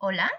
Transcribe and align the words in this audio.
Hola 0.00 0.30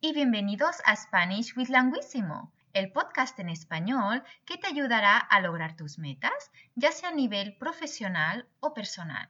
y 0.00 0.12
bienvenidos 0.14 0.76
a 0.84 0.94
Spanish 0.94 1.56
with 1.56 1.68
Languissimo, 1.68 2.52
el 2.72 2.92
podcast 2.92 3.36
en 3.40 3.48
español 3.48 4.22
que 4.44 4.56
te 4.56 4.68
ayudará 4.68 5.18
a 5.18 5.40
lograr 5.40 5.74
tus 5.74 5.98
metas, 5.98 6.52
ya 6.76 6.92
sea 6.92 7.08
a 7.08 7.12
nivel 7.12 7.56
profesional 7.56 8.46
o 8.60 8.72
personal. 8.72 9.28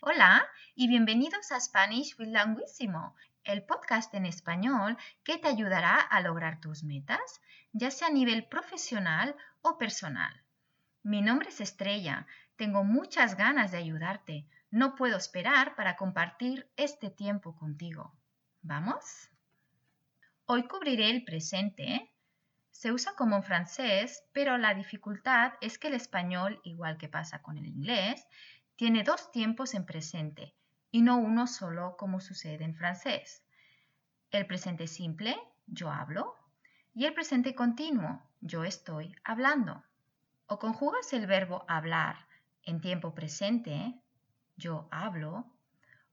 Hola 0.00 0.48
y 0.74 0.88
bienvenidos 0.88 1.52
a 1.52 1.60
Spanish 1.60 2.18
with 2.18 2.28
Languissimo, 2.28 3.14
el 3.44 3.62
podcast 3.62 4.14
en 4.14 4.24
español 4.24 4.96
que 5.22 5.36
te 5.36 5.48
ayudará 5.48 5.96
a 5.96 6.22
lograr 6.22 6.58
tus 6.58 6.82
metas, 6.82 7.42
ya 7.74 7.90
sea 7.90 8.08
a 8.08 8.12
nivel 8.12 8.46
profesional 8.46 9.36
o 9.60 9.76
personal. 9.76 10.32
Mi 11.02 11.20
nombre 11.20 11.50
es 11.50 11.60
Estrella, 11.60 12.26
tengo 12.56 12.84
muchas 12.84 13.36
ganas 13.36 13.70
de 13.70 13.76
ayudarte, 13.76 14.46
no 14.70 14.94
puedo 14.94 15.18
esperar 15.18 15.76
para 15.76 15.96
compartir 15.96 16.70
este 16.78 17.10
tiempo 17.10 17.54
contigo. 17.54 18.14
¿Vamos? 18.62 19.30
Hoy 20.44 20.68
cubriré 20.68 21.08
el 21.10 21.24
presente. 21.24 22.12
Se 22.70 22.92
usa 22.92 23.14
como 23.16 23.36
en 23.36 23.42
francés, 23.42 24.22
pero 24.32 24.58
la 24.58 24.74
dificultad 24.74 25.54
es 25.62 25.78
que 25.78 25.88
el 25.88 25.94
español, 25.94 26.60
igual 26.64 26.98
que 26.98 27.08
pasa 27.08 27.40
con 27.40 27.56
el 27.56 27.66
inglés, 27.66 28.26
tiene 28.76 29.02
dos 29.02 29.30
tiempos 29.30 29.74
en 29.74 29.86
presente 29.86 30.54
y 30.90 31.00
no 31.00 31.16
uno 31.16 31.46
solo 31.46 31.96
como 31.96 32.20
sucede 32.20 32.64
en 32.64 32.74
francés. 32.74 33.42
El 34.30 34.46
presente 34.46 34.86
simple, 34.86 35.36
yo 35.66 35.90
hablo, 35.90 36.36
y 36.92 37.06
el 37.06 37.14
presente 37.14 37.54
continuo, 37.54 38.22
yo 38.40 38.64
estoy 38.64 39.14
hablando. 39.24 39.82
O 40.46 40.58
conjugas 40.58 41.12
el 41.14 41.26
verbo 41.26 41.64
hablar 41.66 42.28
en 42.64 42.80
tiempo 42.80 43.14
presente, 43.14 43.94
yo 44.56 44.86
hablo, 44.90 45.46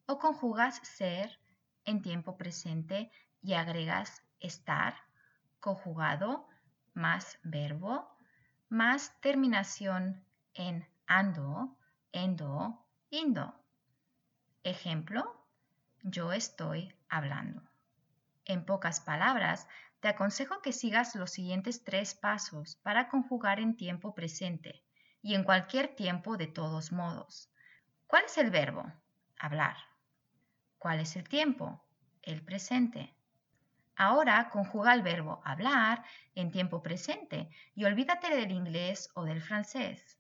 o 0.06 0.18
conjugas 0.18 0.78
ser 0.84 1.40
en 1.88 2.04
tiempo 2.04 2.38
presente 2.38 3.10
y 3.42 3.54
agregas 3.54 4.22
estar, 4.40 4.96
conjugado, 5.60 6.48
más 6.94 7.40
verbo, 7.44 8.08
más 8.70 9.20
terminación 9.22 10.24
en 10.54 10.88
ando, 11.08 11.76
endo, 12.12 12.86
indo. 13.10 13.56
Ejemplo, 14.64 15.46
yo 16.04 16.34
estoy 16.34 16.94
hablando. 17.10 17.62
En 18.46 18.66
pocas 18.66 19.00
palabras, 19.00 19.68
te 20.02 20.10
aconsejo 20.10 20.62
que 20.62 20.74
sigas 20.74 21.16
los 21.16 21.32
siguientes 21.32 21.84
tres 21.84 22.14
pasos 22.14 22.76
para 22.84 23.10
conjugar 23.10 23.60
en 23.60 23.78
tiempo 23.78 24.14
presente 24.14 24.84
y 25.22 25.36
en 25.36 25.44
cualquier 25.44 25.96
tiempo 25.96 26.38
de 26.38 26.48
todos 26.48 26.92
modos. 26.92 27.50
¿Cuál 28.08 28.26
es 28.26 28.38
el 28.38 28.52
verbo? 28.52 28.92
Hablar. 29.40 29.78
¿Cuál 30.80 31.00
es 31.00 31.16
el 31.16 31.28
tiempo? 31.28 31.84
El 32.22 32.44
presente. 32.44 33.14
Ahora 33.96 34.50
conjuga 34.50 34.94
el 34.94 35.02
verbo 35.02 35.42
hablar 35.44 36.04
en 36.36 36.52
tiempo 36.52 36.84
presente 36.84 37.50
y 37.74 37.86
olvídate 37.86 38.30
del 38.30 38.52
inglés 38.52 39.10
o 39.16 39.24
del 39.24 39.42
francés. 39.42 40.20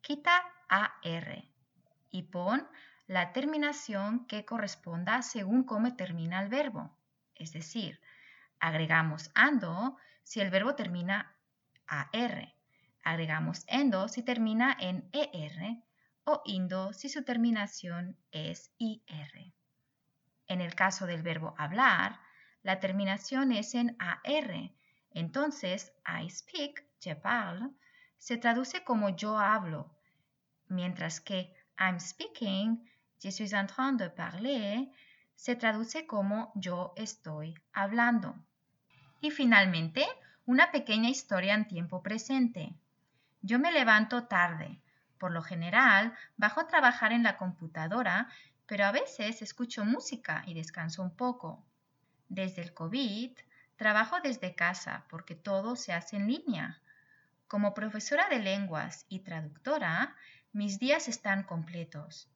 Quita 0.00 0.42
AR 0.68 1.44
y 2.10 2.22
pon 2.22 2.66
la 3.06 3.32
terminación 3.32 4.26
que 4.26 4.46
corresponda 4.46 5.20
según 5.20 5.64
cómo 5.64 5.94
termina 5.96 6.42
el 6.42 6.48
verbo. 6.48 6.96
Es 7.34 7.52
decir, 7.52 8.00
agregamos 8.60 9.30
ando 9.34 9.98
si 10.22 10.40
el 10.40 10.48
verbo 10.48 10.74
termina 10.74 11.36
AR, 11.86 12.54
agregamos 13.02 13.64
endo 13.66 14.08
si 14.08 14.22
termina 14.22 14.74
en 14.80 15.10
ER 15.12 15.82
o 16.24 16.40
indo 16.46 16.94
si 16.94 17.10
su 17.10 17.22
terminación 17.22 18.16
es 18.32 18.72
IR. 18.78 19.52
En 20.46 20.60
el 20.60 20.74
caso 20.74 21.06
del 21.06 21.22
verbo 21.22 21.54
hablar, 21.58 22.20
la 22.62 22.80
terminación 22.80 23.52
es 23.52 23.74
en 23.74 23.96
AR. 23.98 24.70
Entonces, 25.10 25.92
I 26.06 26.28
speak, 26.28 26.84
je 27.00 27.14
parle, 27.14 27.70
se 28.18 28.36
traduce 28.36 28.84
como 28.84 29.10
yo 29.10 29.38
hablo, 29.38 29.94
mientras 30.68 31.20
que 31.20 31.54
I'm 31.78 32.00
speaking, 32.00 32.88
je 33.20 33.30
suis 33.30 33.52
en 33.52 33.66
train 33.66 33.96
de 33.96 34.10
parler, 34.10 34.88
se 35.34 35.56
traduce 35.56 36.06
como 36.06 36.52
yo 36.54 36.92
estoy 36.96 37.54
hablando. 37.72 38.36
Y 39.20 39.30
finalmente, 39.30 40.06
una 40.46 40.70
pequeña 40.70 41.08
historia 41.08 41.54
en 41.54 41.66
tiempo 41.66 42.02
presente. 42.02 42.74
Yo 43.42 43.58
me 43.58 43.72
levanto 43.72 44.24
tarde. 44.24 44.80
Por 45.18 45.32
lo 45.32 45.42
general, 45.42 46.14
bajo 46.36 46.60
a 46.60 46.66
trabajar 46.66 47.12
en 47.12 47.22
la 47.22 47.36
computadora 47.36 48.28
pero 48.66 48.84
a 48.86 48.92
veces 48.92 49.42
escucho 49.42 49.84
música 49.84 50.42
y 50.46 50.54
descanso 50.54 51.02
un 51.02 51.14
poco. 51.14 51.64
Desde 52.28 52.62
el 52.62 52.72
COVID, 52.72 53.32
trabajo 53.76 54.16
desde 54.22 54.54
casa 54.54 55.04
porque 55.10 55.34
todo 55.34 55.76
se 55.76 55.92
hace 55.92 56.16
en 56.16 56.28
línea. 56.28 56.80
Como 57.46 57.74
profesora 57.74 58.28
de 58.28 58.38
lenguas 58.38 59.06
y 59.08 59.20
traductora, 59.20 60.16
mis 60.52 60.78
días 60.78 61.08
están 61.08 61.42
completos. 61.42 62.30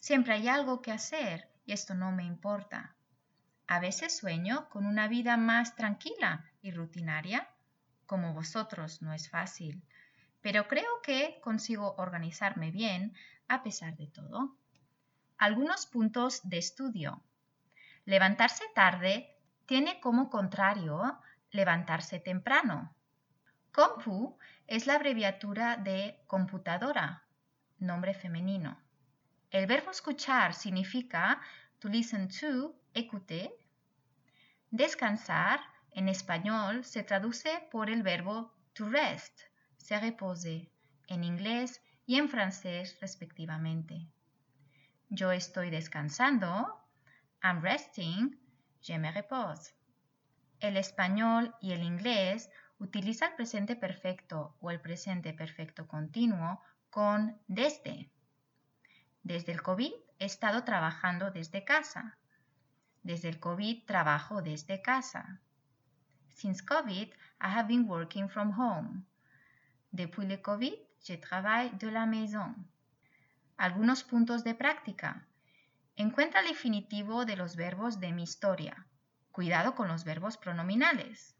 Siempre 0.00 0.34
hay 0.34 0.48
algo 0.48 0.80
que 0.80 0.92
hacer 0.92 1.48
y 1.66 1.72
esto 1.72 1.94
no 1.94 2.12
me 2.12 2.24
importa. 2.24 2.94
A 3.66 3.80
veces 3.80 4.16
sueño 4.16 4.68
con 4.70 4.86
una 4.86 5.08
vida 5.08 5.36
más 5.36 5.76
tranquila 5.76 6.44
y 6.62 6.70
rutinaria. 6.70 7.48
Como 8.06 8.32
vosotros 8.32 9.02
no 9.02 9.12
es 9.12 9.28
fácil, 9.28 9.82
pero 10.40 10.66
creo 10.66 11.02
que 11.02 11.38
consigo 11.42 11.94
organizarme 11.98 12.70
bien 12.70 13.12
a 13.48 13.62
pesar 13.62 13.96
de 13.96 14.06
todo. 14.06 14.56
Algunos 15.38 15.86
puntos 15.86 16.40
de 16.48 16.58
estudio. 16.58 17.22
Levantarse 18.04 18.64
tarde 18.74 19.36
tiene 19.66 20.00
como 20.00 20.30
contrario 20.30 21.16
levantarse 21.52 22.18
temprano. 22.18 22.92
Compu 23.70 24.36
es 24.66 24.88
la 24.88 24.94
abreviatura 24.94 25.76
de 25.76 26.18
computadora, 26.26 27.22
nombre 27.78 28.14
femenino. 28.14 28.80
El 29.52 29.68
verbo 29.68 29.92
escuchar 29.92 30.54
significa 30.54 31.40
to 31.78 31.88
listen 31.88 32.28
to, 32.28 32.74
écouter. 32.92 33.52
Descansar 34.70 35.60
en 35.92 36.08
español 36.08 36.84
se 36.84 37.04
traduce 37.04 37.68
por 37.70 37.90
el 37.90 38.02
verbo 38.02 38.52
to 38.72 38.88
rest, 38.88 39.40
se 39.76 40.00
repose, 40.00 40.72
en 41.06 41.22
inglés 41.22 41.80
y 42.06 42.16
en 42.16 42.28
francés 42.28 42.98
respectivamente. 43.00 44.08
Yo 45.10 45.32
estoy 45.32 45.70
descansando. 45.70 46.84
I'm 47.42 47.62
resting. 47.62 48.38
Je 48.82 48.98
me 48.98 49.10
repose. 49.10 49.72
El 50.60 50.76
español 50.76 51.54
y 51.62 51.72
el 51.72 51.82
inglés 51.82 52.50
utilizan 52.78 53.30
el 53.30 53.36
presente 53.36 53.74
perfecto 53.74 54.54
o 54.60 54.70
el 54.70 54.80
presente 54.80 55.32
perfecto 55.32 55.88
continuo 55.88 56.60
con 56.90 57.40
desde. 57.46 58.10
Desde 59.22 59.52
el 59.52 59.62
COVID 59.62 59.92
he 60.18 60.24
estado 60.26 60.64
trabajando 60.64 61.30
desde 61.30 61.64
casa. 61.64 62.18
Desde 63.02 63.30
el 63.30 63.40
COVID 63.40 63.86
trabajo 63.86 64.42
desde 64.42 64.82
casa. 64.82 65.40
Since 66.34 66.64
COVID, 66.66 67.08
I 67.40 67.48
have 67.48 67.66
been 67.66 67.88
working 67.88 68.28
from 68.28 68.52
home. 68.58 69.04
Depuis 69.90 70.26
le 70.26 70.42
COVID, 70.42 70.74
je 71.00 71.16
travaille 71.16 71.70
de 71.78 71.90
la 71.90 72.04
maison. 72.04 72.54
Algunos 73.58 74.04
puntos 74.04 74.44
de 74.44 74.54
práctica. 74.54 75.26
Encuentra 75.96 76.42
el 76.42 76.46
definitivo 76.46 77.24
de 77.24 77.34
los 77.34 77.56
verbos 77.56 77.98
de 77.98 78.12
mi 78.12 78.22
historia. 78.22 78.86
Cuidado 79.32 79.74
con 79.74 79.88
los 79.88 80.04
verbos 80.04 80.36
pronominales. 80.36 81.34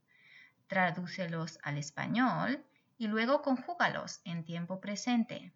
Tradúcelos 0.67 1.61
al 1.63 1.79
español 1.79 2.67
y 2.99 3.07
luego 3.07 3.41
conjúgalos 3.41 4.21
en 4.25 4.45
tiempo 4.45 4.81
presente. 4.81 5.53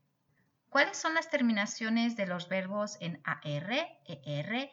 ¿Cuáles 0.68 0.96
son 0.96 1.14
las 1.14 1.30
terminaciones 1.30 2.16
de 2.16 2.28
los 2.28 2.48
verbos 2.48 2.96
en 3.00 3.20
AR, 3.24 3.98
ER 4.06 4.70